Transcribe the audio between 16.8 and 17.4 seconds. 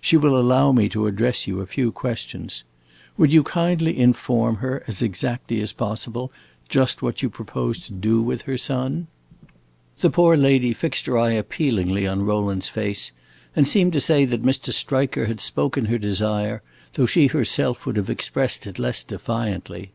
though she